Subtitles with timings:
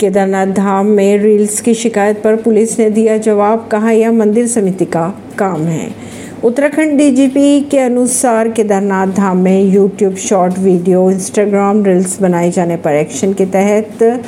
[0.00, 4.84] केदारनाथ धाम में रील्स की शिकायत पर पुलिस ने दिया जवाब, कहा, यह मंदिर समिति
[4.84, 5.90] का काम है।
[6.44, 12.94] उत्तराखंड डीजीपी के अनुसार केदारनाथ धाम में YouTube short video Instagram reels बनाए जाने पर
[12.94, 14.22] एक्शन के तहत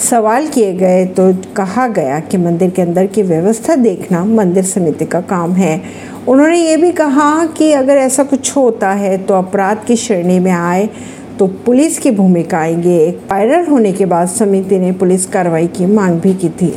[0.00, 5.04] सवाल किए गए। तो कहा गया कि मंदिर के अंदर की व्यवस्था देखना मंदिर समिति
[5.04, 5.80] का काम है।
[6.28, 10.52] उन्होंने ये भी कहा कि अगर ऐसा कुछ होता है तो अपराध की श्रेणी में
[10.52, 10.88] आए।
[11.38, 15.86] तो पुलिस की भूमिका आएँगे। एक वायरल होने के बाद समिति ने पुलिस कार्रवाई की,
[15.86, 16.72] मांग भी की थी।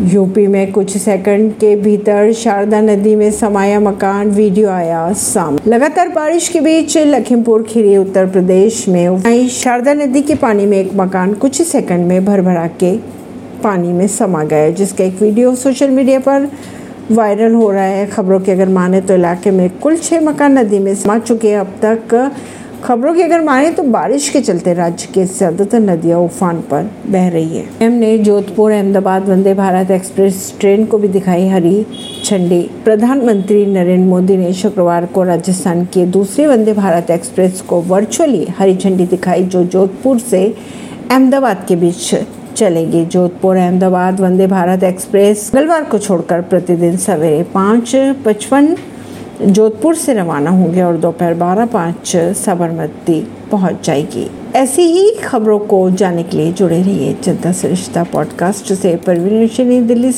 [0.00, 6.08] यूपी में कुछ सेकंड के भीतर शारदा नदी में समाया मकान, वीडियो आया सामने। लगातार
[6.08, 11.34] बारिश के बीच लखीमपुर, खीरी, उत्तर प्रदेश में शारदा नदी के पानी में एक मकान
[11.34, 12.96] कुछ सेकंड में भर भरा के
[13.62, 16.48] पानी में समा गया, जिसका एक वीडियो सोशल मीडिया पर
[17.10, 20.78] वायरल हो रहा है। खबरों की अगर माने तो इलाके में कुल छः मकान नदी
[20.78, 22.14] में समा चुके हैं। अब तक
[22.84, 27.28] खबरों की अगर माने तो बारिश के चलते राज्य के ज़्यादातर नदियाँ उफान पर बह
[27.28, 31.84] रही है। एम ने जोधपुर, अहमदाबाद, वंदे भारत एक्सप्रेस ट्रेन को भी दिखाई हरी
[32.24, 38.44] झंडी। प्रधानमंत्री नरेंद्र मोदी ने शुक्रवार को राजस्थान के दूसरे वंदे भारत एक्सप्रेस को वर्चुअली
[38.58, 40.44] हरी झंडी दिखाई, जो जोधपुर से
[41.10, 42.14] अहमदाबाद के बीच
[42.56, 48.76] चलेगी। जोधपुर, अहमदाबाद, वंदे भारत एक्सप्रेस मंगलवार को छोड़कर प्रतिदिन सवेरे पाँच पचपन
[49.42, 55.90] जोधपुर से रवाना होंगे और दोपहर बारह पाँच साबरमती पहुँच जाएगी। ऐसी ही खबरों को
[55.90, 60.14] जानने के लिए जुड़े रहिए जनता सरिश्ता पॉडकास्ट से। परवीन दिल्ली से।